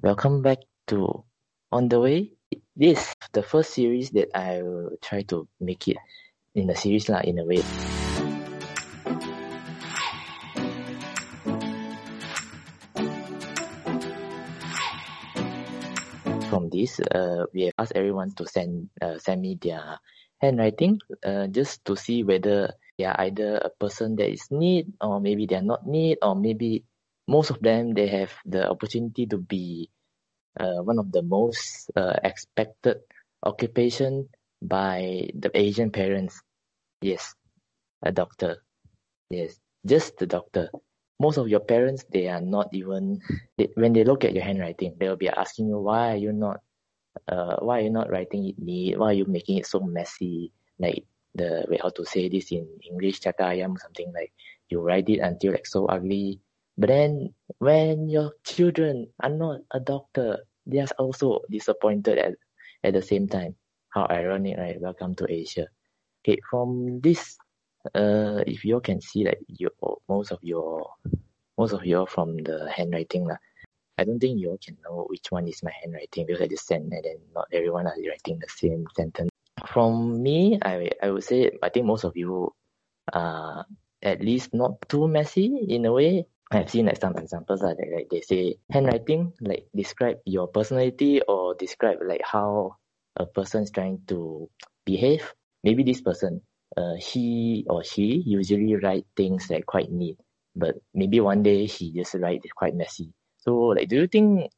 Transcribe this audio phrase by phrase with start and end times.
[0.00, 1.20] Welcome back to
[1.68, 2.32] On the Way.
[2.72, 6.00] This the first series that I will try to make it
[6.56, 7.60] in a series lah in a way.
[16.48, 20.00] From this, uh, we have asked everyone to send uh, send me their
[20.40, 25.20] handwriting uh, just to see whether they are either a person that is neat or
[25.20, 26.80] maybe they are not neat or maybe
[27.36, 29.88] most of them they have the opportunity to be
[30.60, 32.98] uh, one of the most uh, expected
[33.42, 34.28] occupation
[34.60, 36.42] by the Asian parents.
[37.00, 37.34] Yes,
[38.02, 38.62] a doctor.
[39.30, 40.68] Yes, just the doctor.
[41.20, 43.20] Most of your parents, they are not even
[43.56, 46.32] they, when they look at your handwriting, they will be asking you why are you
[46.32, 46.60] not,
[47.28, 48.98] uh, why are you not writing it neat?
[48.98, 50.52] Why are you making it so messy?
[50.78, 54.32] Like the way how to say this in English, cakar ayam something like
[54.68, 56.40] you write it until like so ugly.
[56.78, 62.34] But then when your children are not a doctor, they are also disappointed at
[62.84, 63.54] at the same time.
[63.90, 64.80] How ironic, right?
[64.80, 65.68] Welcome to Asia.
[66.24, 67.36] Okay, from this,
[67.94, 69.68] uh, if you can see like you
[70.08, 70.88] most of your
[71.58, 73.36] most of your from the handwriting lah.
[73.98, 76.66] I don't think you all can know which one is my handwriting because I just
[76.66, 79.28] send and then not everyone are writing the same sentence.
[79.68, 82.50] From me, I I would say I think most of you
[83.12, 83.66] are
[84.02, 86.26] at least not too messy in a way.
[86.52, 91.54] I've seen like some examples like, like they say handwriting like describe your personality or
[91.54, 92.76] describe like how
[93.16, 94.50] a person is trying to
[94.84, 95.32] behave.
[95.64, 96.42] Maybe this person,
[96.76, 100.18] uh, he or she usually write things like quite neat,
[100.54, 103.12] but maybe one day he just write quite messy.
[103.38, 104.50] So like, do you think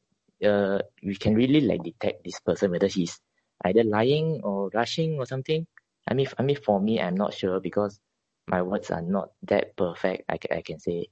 [0.43, 3.19] uh we can really like detect this person whether he's
[3.63, 5.65] either lying or rushing or something?
[6.09, 7.99] I mean, I mean for me, I'm not sure because
[8.47, 10.25] my words are not that perfect.
[10.29, 11.07] I can, I can say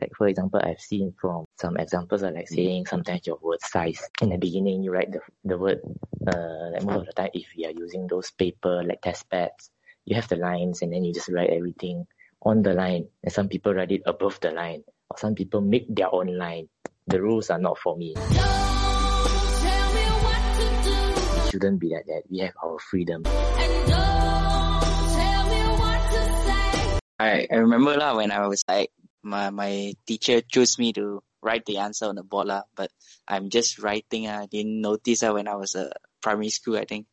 [0.00, 4.00] like for example, I've seen from some examples are like saying sometimes your word size
[4.22, 5.80] in the beginning you write the the word
[6.26, 9.70] uh like most of the time if you are using those paper like test pads,
[10.04, 12.06] you have the lines and then you just write everything
[12.42, 13.06] on the line.
[13.22, 14.82] And some people write it above the line.
[15.10, 16.68] Or some people make their own line.
[17.06, 18.14] The rules are not for me.
[21.36, 22.22] It shouldn't be like that.
[22.30, 23.24] We have our freedom.
[27.20, 28.90] I, I remember lah when I was like
[29.22, 32.90] my my teacher chose me to write the answer on the board lah, but
[33.26, 34.28] I'm just writing.
[34.28, 37.06] I didn't notice uh, when I was a uh, primary school, I think.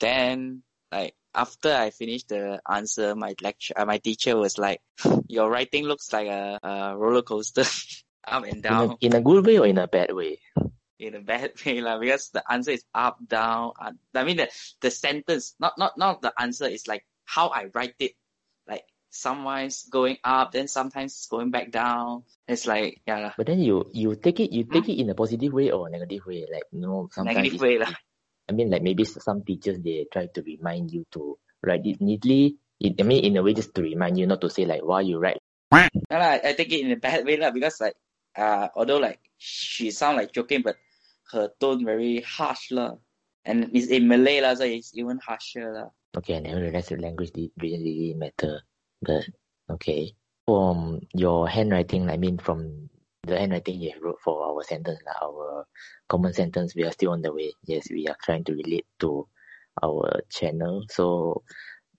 [0.00, 4.80] Then like after I finished the answer, my lecture, uh, my teacher was like,
[5.28, 7.64] "Your writing looks like a, a roller coaster,
[8.26, 10.40] up and down." In a, in a good way or in a bad way?
[10.98, 13.72] In a bad way, lah, because the answer is up, down.
[13.80, 14.48] Uh, I mean the
[14.80, 18.12] the sentence, not not not the answer is like how I write it.
[19.12, 22.24] Sometimes going up, then sometimes going back down.
[22.48, 23.36] It's like yeah.
[23.36, 24.92] But then you you take it you take huh?
[24.96, 27.76] it in a positive way or a negative way, like you know sometimes negative way
[27.76, 27.92] lah.
[28.48, 32.56] I mean like maybe some teachers they try to remind you to write it neatly.
[32.80, 35.04] It, I mean in a way just to remind you not to say like why
[35.04, 35.44] you write.
[35.70, 38.00] No, la, I take it in a bad way lah because like
[38.32, 40.80] uh although like she sound like joking but
[41.36, 42.96] her tone very harsh lah.
[43.44, 45.88] And it's in Malay lah, so it's even harsher lah.
[46.14, 48.62] Okay, and I never realized the language did really matter.
[49.02, 49.24] But
[49.70, 50.14] okay.
[50.46, 52.88] From your handwriting, I mean from
[53.22, 55.66] the handwriting you wrote for our sentence, like our
[56.08, 57.52] common sentence, we are still on the way.
[57.64, 59.28] Yes, we are trying to relate to
[59.82, 60.84] our channel.
[60.90, 61.42] So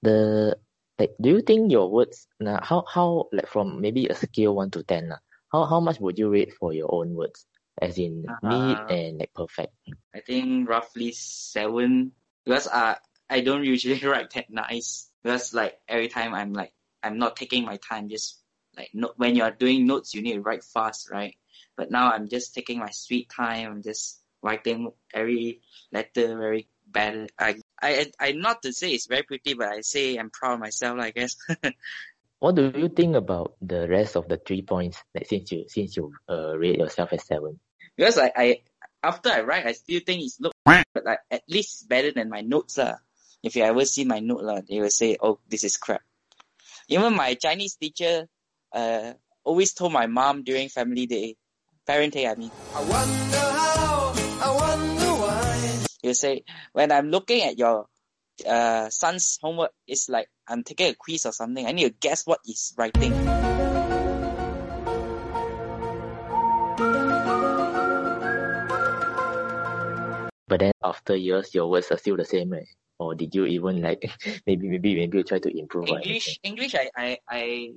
[0.01, 0.57] the
[0.99, 4.71] like do you think your words now how how like from maybe a scale one
[4.71, 5.17] to ten, uh,
[5.51, 7.45] how how much would you rate for your own words?
[7.81, 9.73] As in uh, neat and like perfect.
[10.13, 12.11] I think roughly seven
[12.45, 12.95] because uh,
[13.29, 17.65] I don't usually write that nice because like every time I'm like I'm not taking
[17.65, 18.09] my time.
[18.09, 18.39] Just
[18.77, 21.35] like no, when you're doing notes, you need to write fast, right?
[21.75, 23.71] But now I'm just taking my sweet time.
[23.71, 25.61] I'm just writing every
[25.91, 27.31] letter very bad.
[27.37, 30.59] I, I, I not to say it's very pretty, but I say I'm proud of
[30.59, 31.35] myself, I guess.
[32.39, 35.01] what do you think about the rest of the three points?
[35.15, 37.59] Like since you since you uh, rate yourself as seven.
[37.95, 38.61] Because I, I
[39.01, 42.29] after I write, I still think it's look, but like at least it's better than
[42.29, 42.95] my notes lah.
[43.41, 46.01] If you ever see my note lah, they will say, "Oh, this is crap."
[46.89, 48.27] Even my Chinese teacher
[48.73, 49.13] uh,
[49.43, 51.35] always told my mom during family day,
[51.87, 52.51] parent day, I mean.
[52.51, 55.85] I wonder how, I wonder why.
[56.03, 56.43] You say,
[56.73, 57.85] when I'm looking at your
[58.45, 61.65] uh, son's homework, it's like I'm taking a quiz or something.
[61.65, 63.13] I need to guess what he's writing.
[70.47, 72.67] But then after years, your words are still the same, right?
[73.03, 74.09] Or did you even like
[74.47, 77.73] maybe maybe maybe you try to improve english english i i, I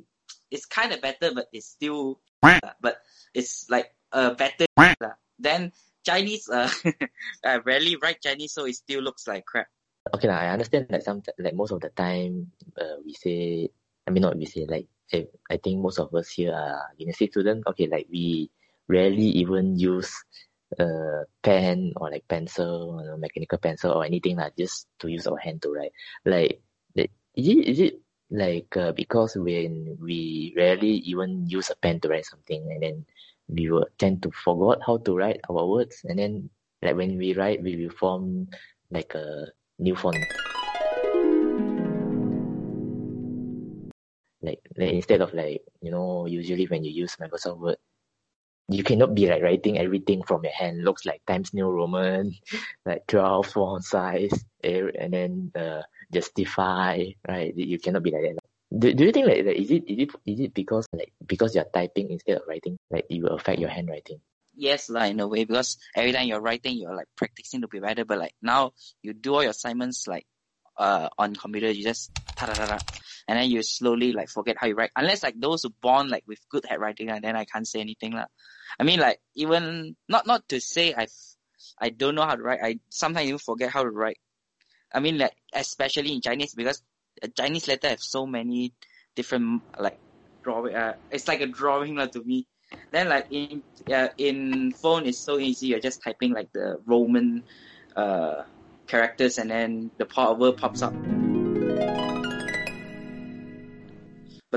[0.50, 3.02] it's kind of better but it's still uh, but
[3.34, 4.94] it's like a better uh,
[5.38, 5.72] then
[6.06, 6.70] Chinese, uh,
[7.44, 9.66] I rarely write Chinese, so it still looks like crap.
[10.14, 13.68] Okay, I understand that some like most of the time uh, we say
[14.06, 17.26] I mean not we say like I, I think most of us here are university
[17.26, 17.66] students.
[17.66, 18.50] Okay, like we
[18.86, 20.14] rarely even use
[20.78, 25.38] uh pen or like pencil or mechanical pencil or anything like just to use our
[25.38, 25.92] hand to write.
[26.24, 26.60] Like,
[26.94, 32.00] like is it is it like uh, because when we rarely even use a pen
[32.00, 33.06] to write something and then
[33.48, 36.50] we will tend to forget how to write our words and then
[36.82, 38.48] like when we write we will form
[38.90, 39.46] like a
[39.78, 40.26] new font
[44.42, 47.76] like, like instead of like you know usually when you use Microsoft Word
[48.68, 50.84] you cannot be like writing everything from your hand.
[50.84, 52.34] Looks like Times New Roman
[52.86, 55.82] like 12 font size and then uh,
[56.12, 57.54] justify right?
[57.56, 58.38] You cannot be like that.
[58.76, 61.54] Do, do you think like, like is it is it is it because like because
[61.54, 64.20] you're typing instead of writing like it will affect your handwriting?
[64.56, 67.78] Yes like in a way because every time you're writing you're like practicing to be
[67.78, 68.72] better but like now
[69.02, 70.26] you do all your assignments like
[70.78, 72.80] uh on computer you just ta -ta -ta
[73.28, 74.90] and then you slowly like forget how you write.
[74.96, 78.12] Unless like those who born like with good handwriting and then I can't say anything
[78.12, 78.26] lah.
[78.78, 81.08] I mean like even not not to say I
[81.78, 82.60] I don't know how to write.
[82.62, 84.18] I sometimes even forget how to write.
[84.92, 86.82] I mean like especially in Chinese because
[87.36, 88.72] Chinese letter have so many
[89.14, 89.98] different like
[90.42, 92.46] drawing uh, it's like a drawing lah to me.
[92.92, 95.68] Then like in uh, in phone it's so easy.
[95.68, 97.42] You're just typing like the Roman
[97.96, 98.44] uh
[98.86, 100.06] characters and then the
[100.38, 100.94] word pops up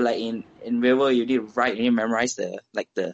[0.00, 2.56] but like in in real world you need to write you need to memorize the
[2.72, 3.12] like the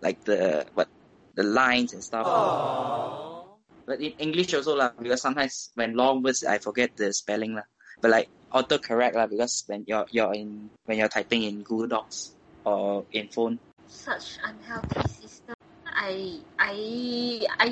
[0.00, 0.86] like the what
[1.34, 2.24] the lines and stuff.
[2.24, 3.58] Aww.
[3.84, 7.66] but in English also lah because sometimes when long words I forget the spelling lah.
[7.98, 12.38] But like autocorrect lah because when you're you're in when you're typing in Google Docs
[12.62, 13.58] or in phone.
[13.90, 15.58] Such unhealthy system.
[15.82, 17.70] I I I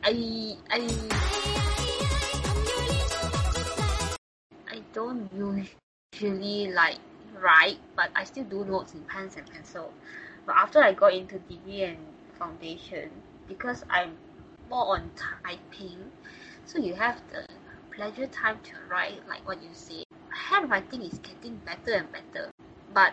[0.00, 0.16] I
[0.72, 0.80] I
[4.64, 7.09] I don't usually like
[7.40, 9.92] write, but I still do notes in pens and pencil.
[10.46, 11.98] But after I got into degree and
[12.38, 13.10] foundation,
[13.48, 14.16] because I'm
[14.68, 16.10] more on typing,
[16.64, 17.44] so you have the
[17.94, 20.04] pleasure time to write, like what you say.
[20.30, 22.50] Handwriting is getting better and better,
[22.94, 23.12] but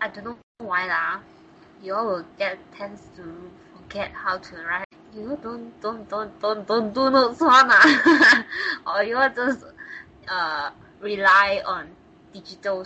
[0.00, 1.20] I don't know why lah.
[1.82, 4.86] You all will get tends to forget how to write.
[5.14, 8.44] You don't don't don't don't don't do notes one ah,
[8.86, 9.64] or you all just
[10.28, 10.70] uh
[11.00, 11.90] rely on
[12.32, 12.84] digital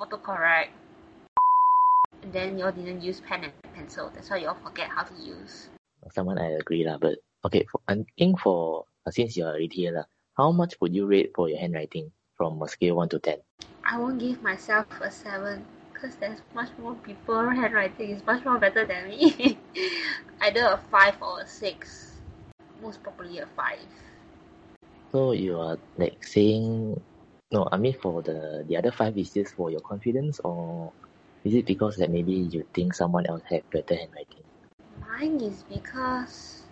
[0.00, 0.68] autocorrect.
[2.22, 4.10] And then you all didn't use pen and pencil.
[4.14, 5.68] That's why you all forget how to use.
[6.12, 9.92] Someone I agree lah, but okay, for, I think for uh, since you're already here
[9.92, 10.06] lah,
[10.36, 13.38] how much would you rate for your handwriting from a scale one to ten?
[13.82, 18.58] I won't give myself a seven because there's much more people handwriting is much more
[18.58, 19.58] better than me.
[20.40, 22.20] Either a five or a six.
[22.82, 23.88] Most probably a five.
[25.10, 27.00] So you are like saying
[27.56, 30.92] no, I mean for the the other five is just for your confidence or
[31.44, 34.44] is it because that maybe you think someone else had better handwriting?
[35.00, 36.62] Mine is because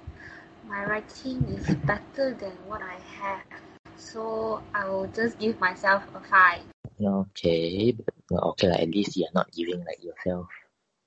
[0.68, 3.48] my writing is better than what I have.
[3.96, 6.62] So I will just give myself a five.
[7.00, 10.48] Okay, but uh, okay, like at least you're not giving like yourself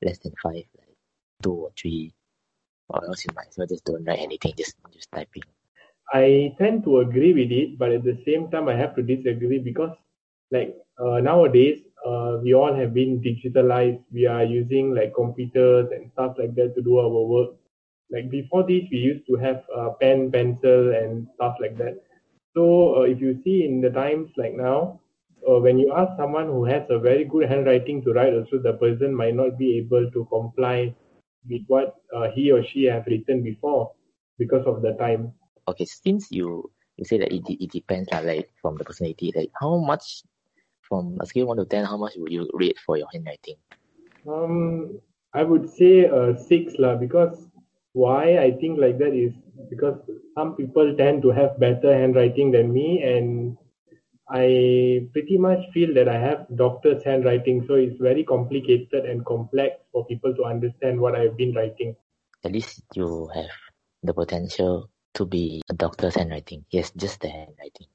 [0.01, 0.97] less than five, like
[1.43, 2.13] two or three,
[2.89, 5.43] or else you might as well just don't write anything, just just typing.
[6.13, 9.59] I tend to agree with it, but at the same time, I have to disagree
[9.59, 9.95] because,
[10.51, 14.01] like uh, nowadays, uh, we all have been digitalized.
[14.11, 17.49] We are using like computers and stuff like that to do our work.
[18.11, 22.01] Like before this, we used to have uh, pen, pencil, and stuff like that.
[22.55, 24.99] So uh, if you see in the times like now,
[25.49, 28.73] uh, when you ask someone who has a very good handwriting to write, also the
[28.73, 30.93] person might not be able to comply
[31.49, 33.91] with what uh, he or she have written before
[34.37, 35.33] because of the time
[35.67, 39.51] okay since you you say that it, it depends lah like from the personality like
[39.59, 40.23] how much
[40.81, 43.55] from a scale one to ten how much would you rate for your handwriting
[44.27, 44.99] um
[45.33, 47.35] I would say uh, six lah because
[47.93, 49.33] why I think like that is
[49.69, 49.97] because
[50.35, 53.57] some people tend to have better handwriting than me and
[54.29, 59.77] I pretty much feel that I have doctor's handwriting so it's very complicated and complex
[59.91, 61.95] for people to understand what I've been writing.
[62.43, 63.53] At least you have
[64.03, 66.65] the potential to be a doctor's handwriting.
[66.69, 67.87] Yes, just the handwriting.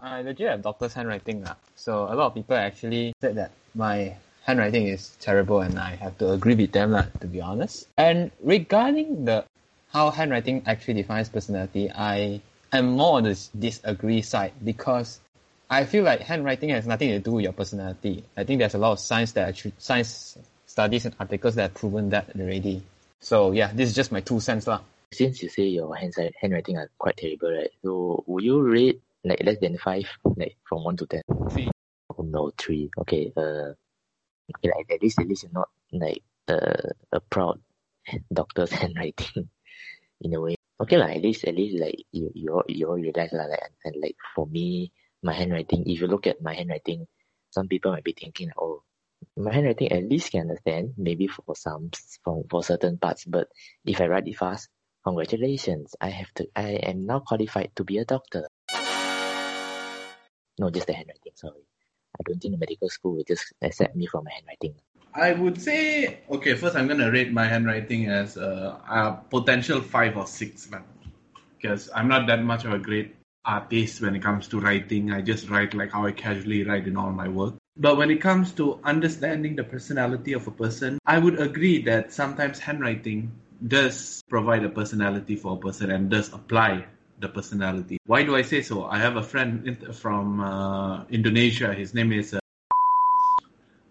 [0.00, 1.44] I legit have doctor's handwriting.
[1.44, 1.54] Uh.
[1.74, 4.14] So a lot of people actually said that my
[4.46, 7.88] handwriting is terrible and I have to agree with them, uh, to be honest.
[7.98, 9.44] And regarding the
[9.92, 12.40] how handwriting actually defines personality, I
[12.72, 15.20] am more on the disagree side because
[15.68, 18.24] I feel like handwriting has nothing to do with your personality.
[18.36, 21.74] I think there's a lot of science that actually, science studies and articles that have
[21.74, 22.82] proven that already.
[23.20, 24.80] So yeah, this is just my two cents lah.
[25.12, 27.70] Since you say your hand handwriting are quite terrible, right?
[27.82, 31.22] So would you rate like less than five, like from one to ten?
[31.50, 31.70] Three.
[32.16, 32.90] Oh no, three.
[32.98, 33.32] Okay.
[33.36, 33.72] Uh,
[34.56, 37.60] okay, like at least at least you're not like uh, a proud
[38.32, 39.48] doctor's handwriting
[40.20, 40.54] in a way.
[40.80, 43.62] Okay lah, at least at least like you you all, you all realize lah, like
[43.62, 45.88] and, and like for me, my handwriting.
[45.88, 47.06] If you look at my handwriting,
[47.50, 48.84] some people might be thinking, oh,
[49.36, 51.90] my handwriting at least can understand, maybe for some
[52.22, 53.24] for, for certain parts.
[53.24, 53.48] But
[53.84, 54.68] if I write it fast,
[55.08, 56.46] congratulations, I have to.
[56.54, 58.46] I am now qualified to be a doctor.
[60.58, 61.32] No, just the handwriting.
[61.34, 61.64] Sorry,
[62.18, 64.74] I don't think the medical school will just accept me for my handwriting.
[65.14, 66.54] I would say okay.
[66.54, 70.84] First, I'm gonna rate my handwriting as a, a potential five or six, man,
[71.56, 73.14] because I'm not that much of a great
[73.46, 75.10] artist when it comes to writing.
[75.10, 77.54] I just write like how I casually write in all my work.
[77.78, 82.12] But when it comes to understanding the personality of a person, I would agree that
[82.12, 83.32] sometimes handwriting
[83.66, 86.86] does provide a personality for a person and does apply
[87.20, 87.98] the personality.
[88.06, 88.84] Why do I say so?
[88.84, 91.74] I have a friend from uh, Indonesia.
[91.74, 92.34] His name is.
[92.34, 92.40] Uh,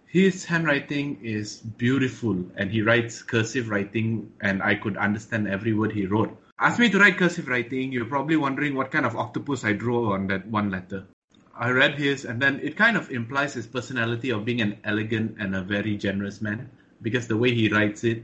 [0.07, 5.91] his handwriting is beautiful and he writes cursive writing, and I could understand every word
[5.91, 6.31] he wrote.
[6.59, 10.13] Ask me to write cursive writing, you're probably wondering what kind of octopus I drew
[10.13, 11.05] on that one letter.
[11.53, 15.37] I read his, and then it kind of implies his personality of being an elegant
[15.39, 16.69] and a very generous man
[17.01, 18.23] because the way he writes it,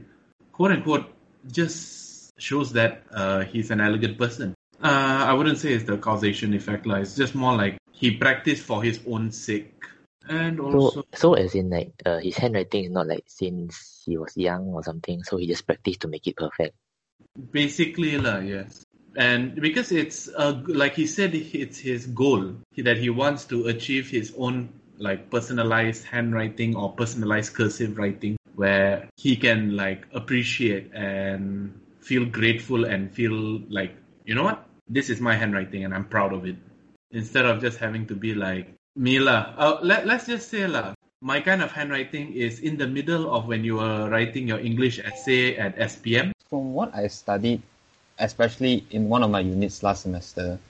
[0.52, 1.12] quote unquote,
[1.50, 4.54] just shows that uh, he's an elegant person.
[4.82, 8.62] Uh, I wouldn't say it's the causation effect, like it's just more like he practiced
[8.64, 9.72] for his own sake.
[10.28, 14.16] And also, So, so as in like uh, his handwriting is not like since he
[14.16, 16.74] was young or something, so he just practiced to make it perfect.
[17.52, 18.84] basically, lah, yes.
[19.16, 24.10] And because it's uh, like he said, it's his goal that he wants to achieve
[24.10, 31.74] his own like personalized handwriting or personalized cursive writing, where he can like appreciate and
[32.00, 36.32] feel grateful and feel like you know what, this is my handwriting and I'm proud
[36.32, 36.56] of it,
[37.10, 39.54] instead of just having to be like Mila.
[39.56, 40.94] Uh, let let's just say lah.
[41.24, 45.00] My kind of handwriting is in the middle of when you are writing your English
[45.00, 46.36] essay at SPM.
[46.50, 47.62] From what I studied,
[48.18, 50.60] especially in one of my units last semester,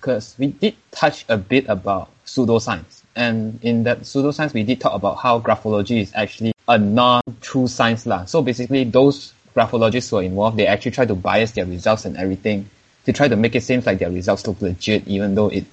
[0.00, 3.04] because we did touch a bit about pseudoscience.
[3.18, 8.06] And in that pseudoscience, we did talk about how graphology is actually a non-true science.
[8.06, 8.24] lah.
[8.24, 12.16] So basically, those graphologists who are involved, they actually try to bias their results and
[12.16, 12.70] everything
[13.06, 15.64] to try to make it seem like their results look legit, even though it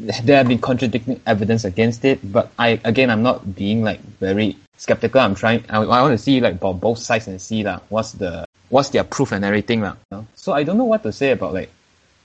[0.00, 2.18] there have been contradicting evidence against it.
[2.32, 5.20] But I again, I'm not being like very skeptical.
[5.20, 5.64] I'm trying.
[5.68, 8.88] I, I want to see like about both sides and see like what's the what's
[8.90, 9.96] their proof and everything lah.
[10.10, 10.26] you know?
[10.34, 11.70] So I don't know what to say about like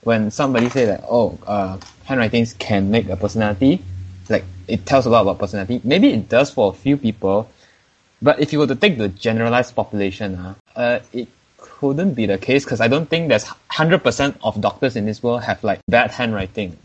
[0.02, 3.82] when somebody say that oh uh, handwritings can make a personality,
[4.30, 5.80] like it tells a lot about personality.
[5.84, 7.50] Maybe it does for a few people,
[8.22, 11.28] but if you were to take the generalized population, uh, uh it
[11.58, 15.22] couldn't be the case because I don't think there's hundred percent of doctors in this
[15.22, 16.76] world have like bad handwriting.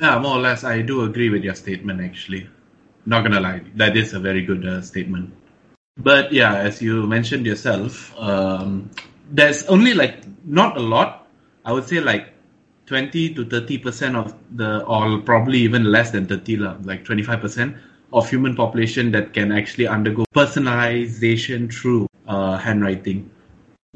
[0.00, 2.00] Yeah, more or less, I do agree with your statement.
[2.00, 2.48] Actually,
[3.06, 5.34] not gonna lie, that is a very good uh, statement.
[5.96, 8.90] But yeah, as you mentioned yourself, um,
[9.30, 11.26] there's only like not a lot.
[11.64, 12.31] I would say like
[12.92, 17.24] twenty to thirty percent of the, or probably even less than thirty, lah, like twenty
[17.24, 17.72] five percent
[18.12, 23.24] of human population that can actually undergo personalization through uh, handwriting.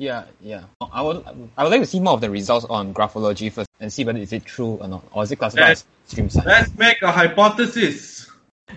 [0.01, 0.65] Yeah, yeah.
[0.81, 1.21] I would
[1.57, 4.19] I would like to see more of the results on graphology first and see whether
[4.19, 6.49] is it true or not, or is it classified as stream science.
[6.49, 8.31] Let's make a hypothesis.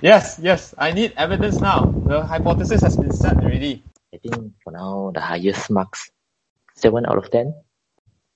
[0.03, 0.75] Yes, yes.
[0.77, 1.95] I need evidence now.
[2.07, 3.83] The hypothesis has been set already.
[4.13, 6.11] I think for now the highest marks
[6.75, 7.55] seven out of ten,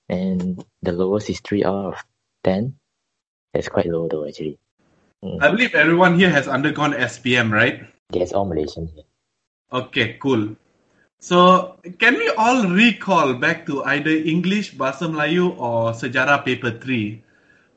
[0.08, 2.04] and the lowest is three out of
[2.42, 2.76] ten.
[3.52, 4.58] That's quite low though actually.
[5.22, 5.42] Mm.
[5.42, 7.86] I believe everyone here has undergone SPM, right?
[8.10, 9.08] Yes, all Malaysians here.
[9.72, 10.54] Okay, cool.
[11.18, 17.24] So, can we all recall back to either English, Bahasa Melayu, or Sejarah Paper 3,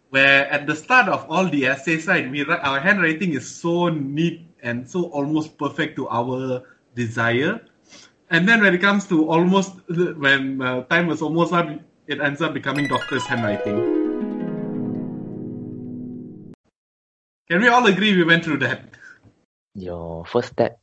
[0.10, 3.88] where at the start of all the essay side, we write, our handwriting is so
[3.88, 7.62] neat and so almost perfect to our desire.
[8.30, 11.72] And then when it comes to almost, when uh, time was almost up,
[12.08, 13.76] it ends up becoming doctor's handwriting.
[17.50, 18.82] Can we all agree we went through that?
[19.76, 20.80] Your first step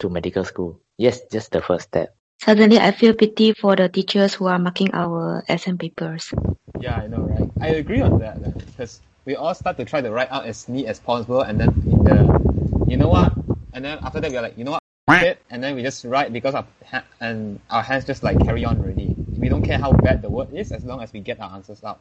[0.00, 0.80] to medical school.
[0.96, 2.14] Yes, just the first step.
[2.40, 6.32] Suddenly, I feel pity for the teachers who are marking our SPM papers.
[6.80, 7.50] Yeah, I know, right?
[7.60, 10.68] I agree on that eh, because we all start to try to write out as
[10.68, 13.34] neat as possible, and then in the, you know what?
[13.72, 14.82] And then after that, we're like, you know what?
[15.22, 18.64] It, and then we just write because our ha- and our hands just like carry
[18.64, 19.16] on already.
[19.38, 21.82] We don't care how bad the word is as long as we get our answers
[21.84, 22.00] out.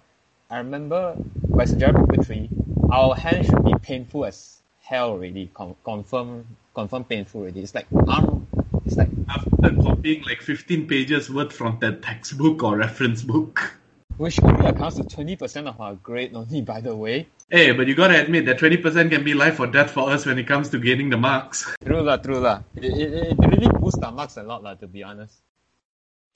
[0.49, 1.15] I remember
[1.49, 2.49] by Sejarah Paper 3,
[2.91, 5.51] our hands should be painful as hell already.
[5.53, 7.61] Con- confirm, confirm painful already.
[7.61, 8.47] It's like arm
[8.85, 13.77] It's like After copying like 15 pages worth from that textbook or reference book.
[14.17, 17.27] which only accounts to twenty percent of our grade only, by the way.
[17.53, 20.39] Hey, but you gotta admit that 20% can be life or death for us when
[20.39, 21.69] it comes to gaining the marks.
[21.85, 22.65] True lah, true lah.
[22.75, 25.37] It, it, it really boosts our marks a lot lah, to be honest.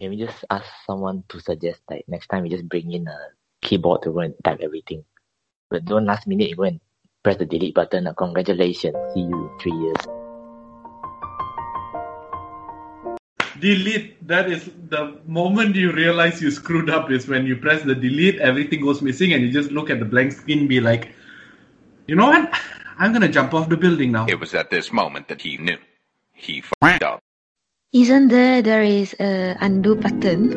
[0.02, 3.18] Can we just ask someone to suggest like next time we just bring in a
[3.62, 5.06] keyboard to go and type everything?
[5.70, 6.80] But don't last minute you go and
[7.22, 8.08] press the delete button.
[8.08, 10.02] Uh, congratulations, see you in three years.
[13.60, 17.94] Delete, that is the moment you realize you screwed up is when you press the
[17.94, 21.14] delete, everything goes missing, and you just look at the blank screen be like,
[22.08, 22.52] you know what?
[22.98, 24.26] I'm gonna jump off the building now.
[24.26, 25.78] It was at this moment that he knew.
[26.34, 27.22] He f***ed up.
[27.92, 30.56] Isn't there there is a undo button?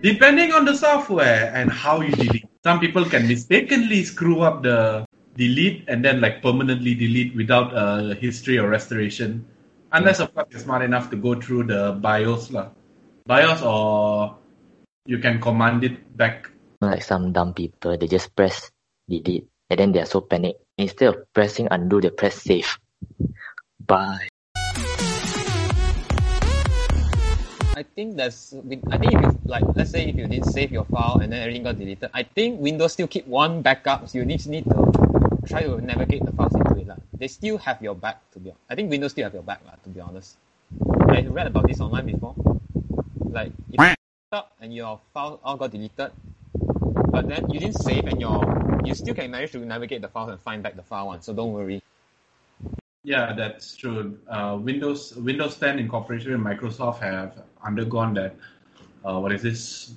[0.00, 2.48] Depending on the software and how you delete.
[2.64, 5.04] Some people can mistakenly screw up the
[5.36, 9.44] delete and then like permanently delete without a history or restoration.
[9.92, 12.72] Unless of course you're smart enough to go through the BIOS lah.
[13.28, 14.32] BIOS or
[15.04, 16.48] you can command it back.
[16.80, 18.72] Like some dumb people, they just press
[19.04, 20.64] delete and then they are so panicked.
[20.80, 22.72] Instead of pressing undo, they press save.
[23.84, 24.31] Bye.
[27.82, 28.54] I think that's
[28.94, 31.42] I think if you like let's say if you didn't save your file and then
[31.42, 34.06] everything got deleted, I think Windows still keep one backup.
[34.06, 34.86] So you need need to
[35.50, 36.86] try to navigate the files into it.
[36.86, 37.02] lah.
[37.18, 39.74] They still have your back to be I think Windows still have your back lah,
[39.82, 40.38] to be honest.
[41.10, 42.38] I read about this online before.
[43.18, 43.98] Like if you
[44.30, 46.14] up and your file all got deleted,
[47.10, 48.46] but then you didn't save and your
[48.86, 51.34] you still can manage to navigate the files and find back the file one, so
[51.34, 51.82] don't worry.
[53.04, 54.16] Yeah, that's true.
[54.28, 58.36] Uh, Windows Windows 10 Incorporation and Microsoft have undergone that.
[59.04, 59.94] Uh, what is this?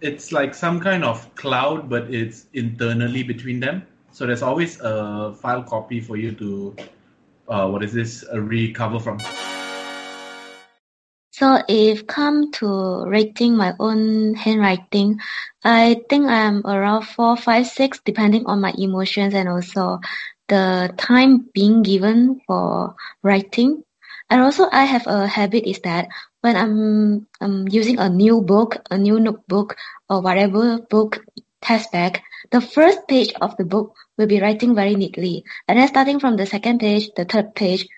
[0.00, 3.86] It's like some kind of cloud, but it's internally between them.
[4.12, 6.76] So there's always a file copy for you to,
[7.48, 9.18] uh, what is this, uh, recover from.
[11.32, 15.20] So if come to rating my own handwriting,
[15.64, 20.00] I think I'm around four, five, six, depending on my emotions and also
[20.52, 23.82] the time being given for writing.
[24.28, 26.08] And also I have a habit is that
[26.42, 29.76] when I'm, I'm using a new book, a new notebook
[30.10, 31.24] or whatever book
[31.62, 35.44] test pad, the first page of the book will be writing very neatly.
[35.66, 37.88] And then starting from the second page, the third page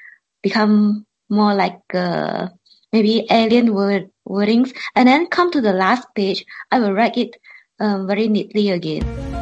[0.40, 2.48] become more like uh,
[2.92, 4.70] maybe alien word wordings.
[4.94, 7.34] And then come to the last page, I will write it
[7.80, 9.33] um, very neatly again.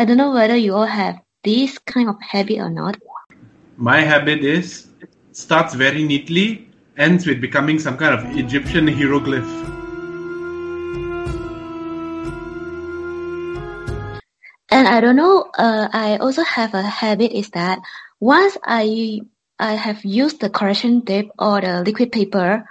[0.00, 2.96] I don't know whether you all have this kind of habit or not.
[3.76, 4.88] My habit is
[5.32, 9.44] starts very neatly, ends with becoming some kind of Egyptian hieroglyph.
[14.70, 17.80] And I don't know, uh, I also have a habit is that
[18.20, 19.20] once I
[19.58, 22.64] I have used the correction tape or the liquid paper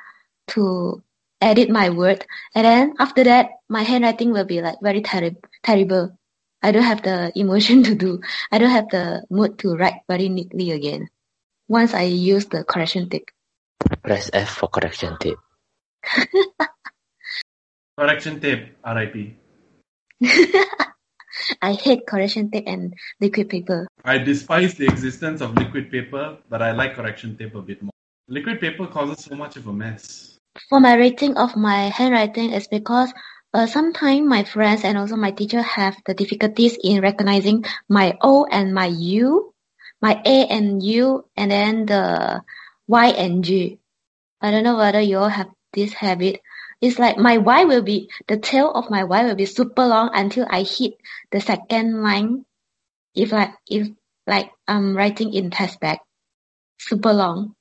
[0.58, 1.04] to
[1.42, 6.18] edit my word, and then after that, my handwriting will be like very terri- terrible.
[6.62, 8.22] I don't have the emotion to do.
[8.52, 11.10] I don't have the mood to write very neatly again.
[11.68, 13.30] Once I use the correction tape.
[14.04, 15.38] Press F for correction tape.
[17.98, 19.36] Correction tape, RIP.
[21.62, 23.88] I hate correction tape and liquid paper.
[24.06, 27.92] I despise the existence of liquid paper, but I like correction tape a bit more.
[28.30, 30.38] Liquid paper causes so much of a mess.
[30.70, 33.12] For my rating of my handwriting is because
[33.54, 38.46] uh, sometimes my friends and also my teacher have the difficulties in recognizing my O
[38.46, 39.54] and my U,
[40.02, 42.44] my A and U, and then the
[42.88, 43.80] Y and G.
[44.42, 46.42] I don't know whether you all have this habit.
[46.82, 50.12] It's like my Y will be, the tail of my Y will be super long
[50.14, 50.94] until I hit
[51.32, 52.46] the second line.
[53.16, 53.90] If like, if
[54.28, 55.98] like I'm writing in test pad,
[56.78, 57.56] super long.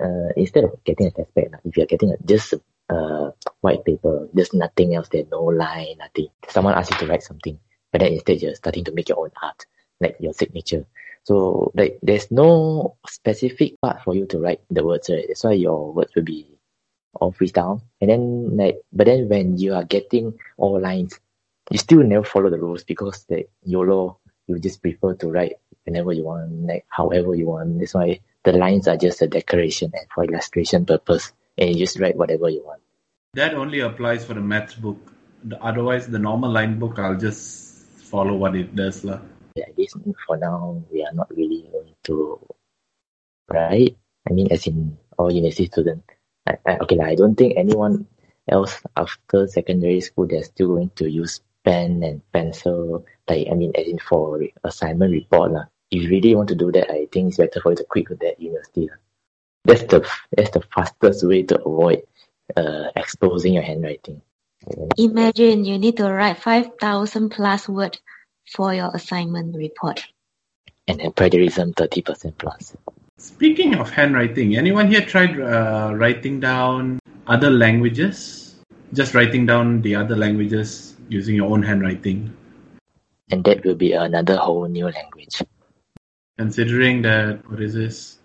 [0.00, 2.54] Uh, instead of getting a test pack, if you're getting a, just
[2.92, 3.30] uh,
[3.62, 6.28] white paper, there's nothing else there, no line, nothing.
[6.48, 7.58] Someone asks you to write something,
[7.92, 9.66] but then instead you're starting to make your own art,
[10.00, 10.86] like your signature.
[11.24, 15.24] So like there's no specific part for you to write the words, right?
[15.28, 16.48] That's why your words will be
[17.14, 17.82] all freestyle.
[18.00, 21.18] And then like but then when you are getting all lines,
[21.70, 26.12] you still never follow the rules because the YOLO you just prefer to write whenever
[26.12, 27.78] you want, like however you want.
[27.80, 31.32] That's why the lines are just a decoration and for illustration purpose.
[31.58, 32.81] And you just write whatever you want.
[33.34, 35.00] That only applies for the maths book.
[35.44, 39.04] The, otherwise, the normal line book, I'll just follow what it does.
[39.08, 39.24] lah.
[39.56, 42.38] Yeah, at least for now we are not really going to
[43.48, 43.96] write.
[44.28, 46.04] I mean as in all university students.
[46.46, 48.06] I, I, okay, I don't think anyone
[48.48, 53.72] else after secondary school they're still going to use pen and pencil like I mean
[53.76, 55.64] as in for assignment report lah.
[55.90, 58.12] if you really want to do that, I think it's better for you to quit
[58.20, 58.90] that university.
[59.64, 60.04] That's the
[60.36, 62.04] that's the fastest way to avoid
[62.56, 64.22] uh, exposing your handwriting.
[64.96, 68.00] Imagine you need to write 5,000 plus words
[68.50, 70.04] for your assignment report.
[70.88, 72.76] And then plagiarism thirty percent plus.
[73.16, 78.56] Speaking of handwriting, anyone here tried uh, writing down other languages?
[78.92, 82.36] Just writing down the other languages using your own handwriting.
[83.30, 85.40] And that will be another whole new language.
[86.36, 88.18] Considering that, what is this?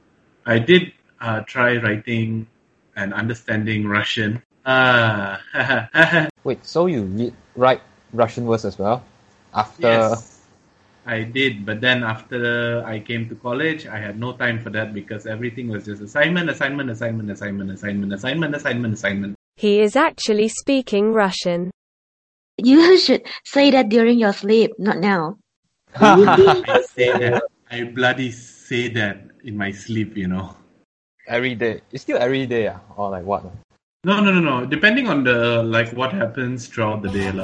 [0.45, 2.47] I did uh, try writing
[2.97, 4.41] and understanding Russian.
[4.65, 5.39] Ah,
[6.43, 7.81] Wait, so you read, write
[8.11, 9.05] Russian words as well?
[9.53, 10.41] After yes,
[11.05, 11.65] I did.
[11.65, 15.69] But then after I came to college, I had no time for that because everything
[15.69, 19.35] was just assignment, assignment, assignment, assignment, assignment, assignment, assignment, assignment.
[19.55, 21.71] He is actually speaking Russian.
[22.57, 25.37] You should say that during your sleep, not now.
[25.93, 27.43] I say that.
[27.69, 30.55] I bloody say that in my sleep, you know.
[31.27, 31.81] Every day.
[31.91, 32.79] It's still every day, ah?
[32.95, 33.43] or like what?
[34.03, 34.65] No, no, no, no.
[34.65, 37.43] Depending on the like what happens throughout the day, lah.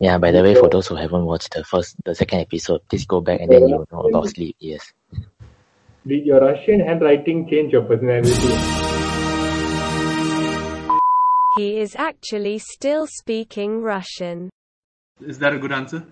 [0.00, 3.06] Yeah, by the way, for those who haven't watched the first, the second episode, please
[3.06, 4.56] go back and then you'll know about sleep.
[4.58, 4.92] Yes.
[6.06, 8.34] Did your Russian handwriting change your personality?
[11.56, 14.50] He is actually still speaking Russian.
[15.20, 16.04] Is that a good answer?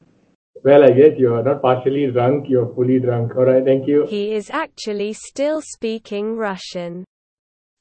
[0.65, 3.35] Well, I guess you are not partially drunk, you're fully drunk.
[3.35, 4.07] Alright, thank you.
[4.07, 7.05] He is actually still speaking Russian.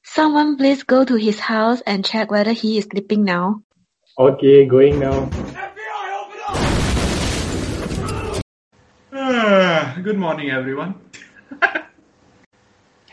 [0.02, 3.62] Someone please go to his house and check whether he is sleeping now.
[4.18, 5.30] Okay, going now.
[9.12, 10.96] Ah, good morning, everyone.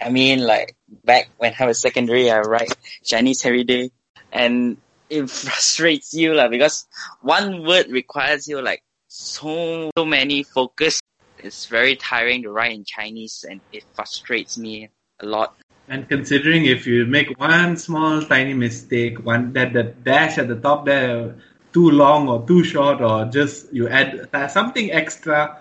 [0.02, 3.92] I mean, like back when I was secondary, I write Chinese every day,
[4.32, 4.78] and
[5.10, 6.88] it frustrates you, lah, because
[7.22, 11.00] one word requires you like so so many focus.
[11.40, 15.56] It's very tiring to write in Chinese, and it frustrates me a lot.
[15.88, 20.56] And considering if you make one small tiny mistake, one that the dash at the
[20.56, 21.36] top there
[21.74, 25.58] too long or too short, or just you add something extra,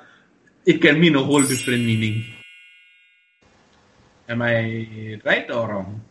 [0.67, 2.25] it can mean a whole different meaning.
[4.29, 6.03] Am I right or wrong?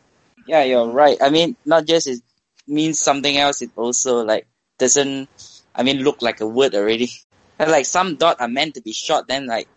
[0.48, 1.18] Yeah, you're right.
[1.22, 2.22] I mean, not just it
[2.68, 3.62] means something else.
[3.62, 4.48] It also like
[4.80, 5.30] doesn't.
[5.76, 7.12] I mean, look like a word already.
[7.60, 9.68] And like some dot are meant to be short, then like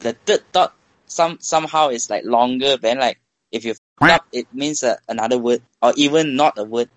[0.00, 0.74] the third dot
[1.06, 2.76] some somehow is like longer.
[2.76, 3.18] Then like
[3.50, 6.88] if you up, it means uh, another word or even not a word.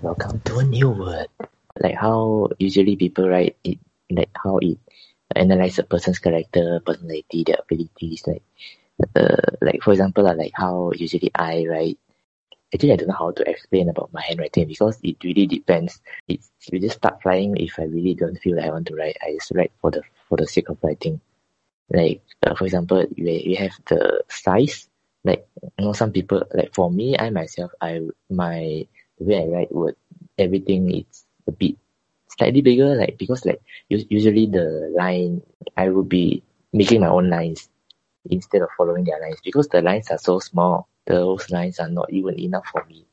[0.00, 1.26] Welcome to a new word.
[1.78, 3.78] Like how usually people write it,
[4.10, 4.78] like how it
[5.34, 8.26] analyze a person's character, personality, their abilities.
[8.26, 8.42] Like,
[9.14, 11.98] uh, like for example, like how usually I write.
[12.74, 16.00] Actually, I don't know how to explain about my handwriting because it really depends.
[16.28, 19.16] It's you just start flying if I really don't feel like I want to write.
[19.22, 21.20] I just write for the for the sake of writing.
[21.90, 24.88] Like uh, for example, we we have the size.
[25.24, 25.46] Like
[25.78, 28.86] you know, some people like for me, I myself, I my
[29.18, 29.96] the way I write word,
[30.38, 31.76] everything is a bit
[32.28, 32.94] slightly bigger.
[32.96, 35.42] Like because like usually the line
[35.76, 37.70] I would be making my own lines
[38.30, 40.88] instead of following their lines because the lines are so small.
[41.08, 43.06] Those lines are not even enough for me.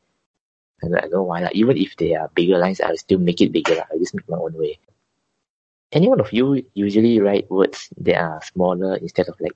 [0.84, 1.40] I don't, I don't know why.
[1.42, 3.76] Like, even if they are bigger lines, I'll still make it bigger.
[3.76, 3.88] lah.
[3.88, 4.80] I just make my own way.
[5.94, 9.56] Any one of you usually write words that are smaller instead of like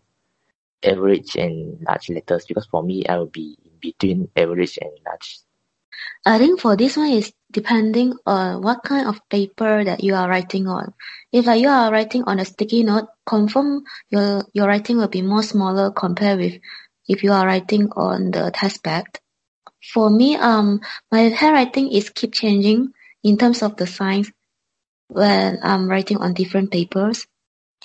[0.83, 2.45] average and large letters?
[2.47, 5.39] Because for me, I will be in between average and large.
[6.25, 10.29] I think for this one is depending on what kind of paper that you are
[10.29, 10.93] writing on.
[11.33, 15.21] If like you are writing on a sticky note, confirm your your writing will be
[15.21, 16.61] more smaller compared with
[17.09, 19.05] if you are writing on the test pad.
[19.93, 22.93] For me, um, my handwriting is keep changing
[23.23, 24.31] in terms of the size
[25.07, 27.25] when I'm writing on different papers.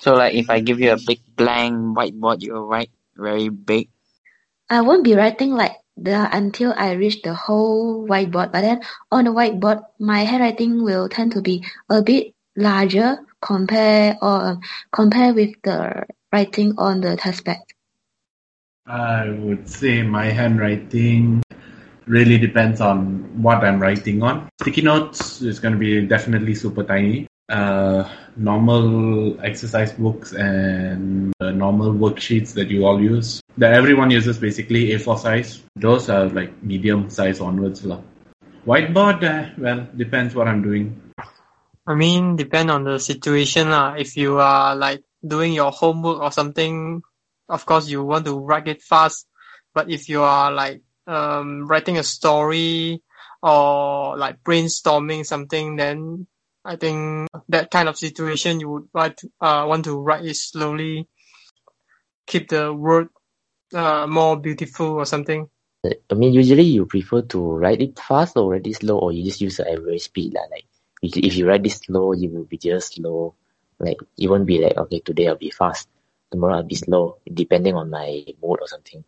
[0.01, 3.89] So like if I give you a big blank whiteboard, you'll write very big.
[4.69, 9.25] I won't be writing like the until I reach the whole whiteboard, but then on
[9.25, 14.59] the whiteboard, my handwriting will tend to be a bit larger compare or
[14.91, 17.59] compare with the writing on the test pad.
[18.87, 21.43] I would say my handwriting
[22.07, 24.49] really depends on what I'm writing on.
[24.61, 27.27] Sticky notes is going to be definitely super tiny.
[27.49, 34.39] Uh, normal exercise books and uh, normal worksheets that you all use, that everyone uses
[34.39, 35.63] basically A4 size.
[35.77, 37.85] Those are like medium size onwards.
[37.85, 38.01] lah.
[38.67, 41.01] Whiteboard, uh, well, depends what I'm doing.
[41.87, 43.95] I mean, depend on the situation lah.
[43.97, 47.03] If you are like doing your homework or something,
[47.49, 49.27] of course you want to write it fast.
[49.75, 53.03] But if you are like um writing a story
[53.43, 56.27] or like brainstorming something, then
[56.65, 61.07] I think that kind of situation you would to, uh, want to write it slowly,
[62.27, 63.09] keep the word
[63.75, 65.49] uh, more beautiful or something.
[65.85, 69.25] I mean, usually you prefer to write it fast or write it slow, or you
[69.25, 70.33] just use the average speed.
[70.33, 70.65] Like,
[71.03, 73.35] if, you write it slow, you will be just slow.
[73.79, 75.89] Like, you won't be like, okay, today I'll be fast,
[76.35, 79.05] tomorrow I'll be slow, depending on my mood or something.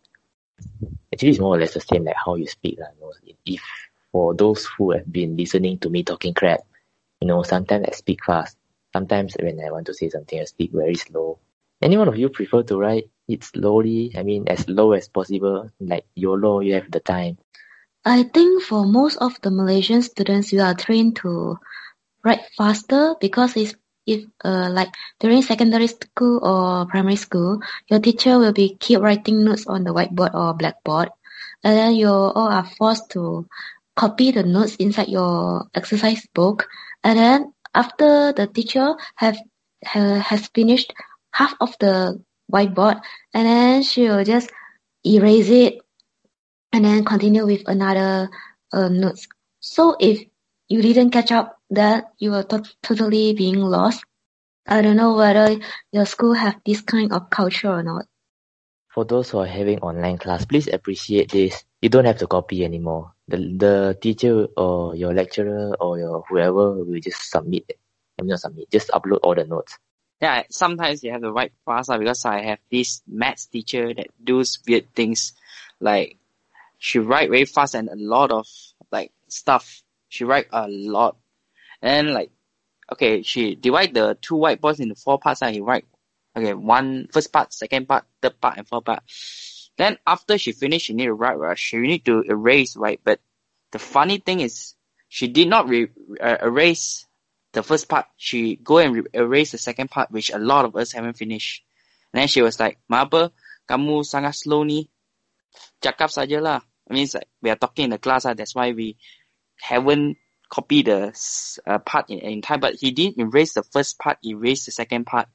[1.11, 2.79] Actually, it's more or less the same like how you speak.
[2.79, 2.87] Lah.
[2.95, 3.61] You know, if
[4.11, 6.61] for those who have been listening to me talking crap,
[7.19, 8.55] you know, sometimes I speak fast.
[8.93, 11.39] Sometimes when I want to say something, I speak very slow.
[11.81, 14.15] Any one of you prefer to write it slowly?
[14.15, 15.69] I mean, as low as possible.
[15.79, 17.37] Like YOLO, you have the time.
[18.05, 21.59] I think for most of the Malaysian students, you are trained to
[22.23, 23.75] write faster because it's
[24.07, 24.89] if uh, like
[25.19, 29.93] during secondary school or primary school, your teacher will be keep writing notes on the
[29.93, 31.09] whiteboard or blackboard,
[31.63, 33.45] and then you all are forced to
[33.95, 36.67] copy the notes inside your exercise book,
[37.03, 39.37] and then after the teacher have
[39.85, 40.93] ha, has finished
[41.31, 42.17] half of the
[42.51, 43.01] whiteboard,
[43.33, 44.49] and then she will just
[45.05, 45.79] erase it,
[46.71, 48.29] and then continue with another
[48.71, 49.27] uh, notes.
[49.59, 50.23] So if
[50.67, 54.03] you didn't catch up that you are to- totally being lost.
[54.67, 55.59] I don't know whether
[55.91, 58.05] your school have this kind of culture or not.
[58.89, 61.63] For those who are having online class, please appreciate this.
[61.81, 63.13] You don't have to copy anymore.
[63.27, 67.79] The the teacher or your lecturer or your whoever will just submit it.
[68.19, 69.77] I'm not submit, just upload all the notes.
[70.21, 74.59] Yeah, sometimes you have to write fast because I have this maths teacher that does
[74.67, 75.33] weird things.
[75.79, 76.17] Like
[76.79, 78.47] she write very fast and a lot of
[78.91, 79.83] like stuff.
[80.09, 81.17] She write a lot
[81.81, 82.31] and like
[82.91, 85.85] okay, she divide the two whiteboards into four parts and he write
[86.35, 89.03] okay, one first part, second part, third part and fourth part.
[89.77, 93.19] Then after she finished she need to write right, she need to erase right, but
[93.71, 94.73] the funny thing is
[95.09, 95.89] she did not re-
[96.19, 97.05] uh, erase
[97.53, 98.05] the first part.
[98.17, 101.63] She go and re- erase the second part, which a lot of us haven't finished.
[102.13, 103.31] And then she was like, "Mapa,
[103.69, 104.89] kamu sangat slow ni.
[105.81, 106.59] Cakap saja lah.
[106.89, 108.95] I mean, like we are talking in the class, uh, that's why we
[109.59, 110.17] haven't
[110.49, 111.13] copy the
[111.65, 115.05] uh, part in, in time, but he didn't erase the first part, erase the second
[115.05, 115.27] part.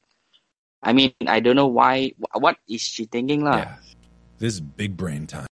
[0.81, 2.13] I mean, I don't know why.
[2.33, 3.57] What is she thinking, lah?
[3.57, 3.75] Yeah,
[4.37, 5.47] this is big brain time.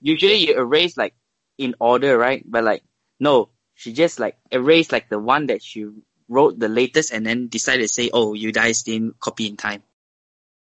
[0.00, 1.14] Usually you erase like
[1.58, 2.42] in order, right?
[2.44, 2.82] But like
[3.20, 5.86] no, she just like erased like the one that she
[6.28, 9.82] wrote the latest, and then decided to say, "Oh, you guys didn't copy in time."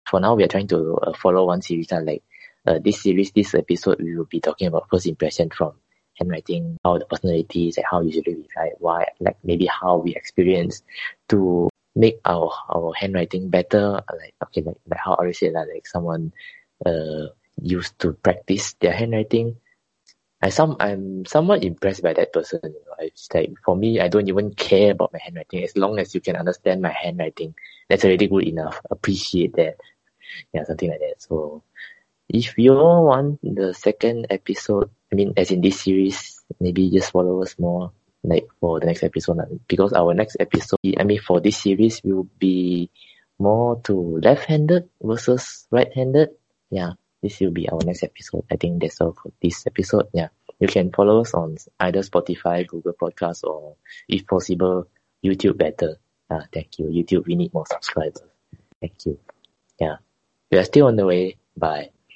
[0.05, 1.91] For now, we are trying to uh, follow one series.
[1.91, 2.23] Uh, like
[2.65, 5.73] uh, this series, this episode, we will be talking about first impression from
[6.17, 10.15] handwriting, how the personality is, like how usually we write, why, like maybe how we
[10.15, 10.83] experience
[11.29, 14.01] to make our our handwriting better.
[14.11, 16.33] Like okay, like, like how I said, like, like someone
[16.85, 17.27] uh
[17.61, 19.57] used to practice their handwriting.
[20.41, 22.59] I some I'm somewhat impressed by that person.
[22.63, 25.99] You know, it's like for me, I don't even care about my handwriting as long
[25.99, 27.55] as you can understand my handwriting.
[27.89, 28.79] That's already good enough.
[28.91, 29.77] Appreciate that.
[30.53, 31.21] Yeah, something like that.
[31.21, 31.63] So
[32.29, 37.11] if you all want the second episode, I mean, as in this series, maybe just
[37.11, 37.91] follow us more,
[38.23, 39.59] like for the next episode.
[39.67, 42.89] Because our next episode, I mean, for this series will be
[43.39, 46.29] more to left-handed versus right-handed.
[46.69, 48.43] Yeah, this will be our next episode.
[48.51, 50.07] I think that's all for this episode.
[50.13, 53.75] Yeah, you can follow us on either Spotify, Google Podcasts, or
[54.09, 54.87] if possible,
[55.23, 55.97] YouTube better.
[56.29, 56.87] Ah, thank you.
[56.87, 58.21] YouTube, we need more subscribers.
[58.81, 59.17] Thank you.
[59.79, 59.97] Yeah,
[60.51, 61.37] we are still on the way.
[61.55, 61.91] Bye.